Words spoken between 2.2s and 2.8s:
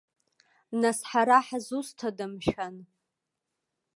мшәан?!